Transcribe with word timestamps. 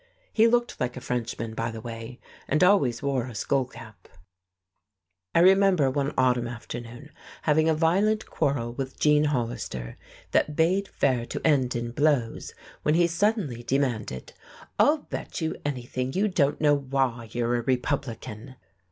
He 0.33 0.47
looked 0.47 0.79
like 0.79 0.97
a 0.97 0.99
Frenchman, 0.99 1.53
by 1.53 1.69
the 1.69 1.79
way, 1.79 2.19
and 2.47 2.63
always 2.63 3.03
wore 3.03 3.27
a 3.27 3.35
skullcap. 3.35 4.07
I 5.35 5.39
remember 5.41 5.91
one 5.91 6.11
autumn 6.17 6.47
afternoon 6.47 7.11
having 7.43 7.69
a 7.69 7.75
violent 7.75 8.25
quarrel 8.25 8.73
with 8.73 8.99
Gene 8.99 9.25
Hollister 9.25 9.97
that 10.31 10.55
bade 10.55 10.87
fair 10.87 11.27
to 11.27 11.41
end 11.45 11.75
in 11.75 11.91
blows, 11.91 12.55
when 12.81 12.95
he 12.95 13.05
suddenly 13.05 13.61
demanded: 13.61 14.33
"I'll 14.79 14.97
bet 15.03 15.39
you 15.39 15.55
anything 15.63 16.13
you 16.13 16.27
don't 16.27 16.59
know 16.59 16.73
why 16.75 17.29
you're 17.31 17.57
a 17.57 17.61
Republican." 17.61 18.55